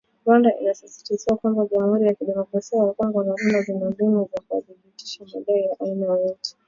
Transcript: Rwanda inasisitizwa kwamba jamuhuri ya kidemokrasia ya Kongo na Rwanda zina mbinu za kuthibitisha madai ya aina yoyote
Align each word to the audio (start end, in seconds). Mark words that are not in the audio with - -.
Rwanda 0.25 0.49
inasisitizwa 0.61 1.37
kwamba 1.37 1.65
jamuhuri 1.65 2.05
ya 2.07 2.13
kidemokrasia 2.17 2.83
ya 2.83 2.93
Kongo 2.93 3.23
na 3.23 3.31
Rwanda 3.33 3.61
zina 3.61 3.89
mbinu 3.89 4.27
za 4.33 4.41
kuthibitisha 4.47 5.25
madai 5.33 5.63
ya 5.65 5.79
aina 5.79 6.05
yoyote 6.05 6.55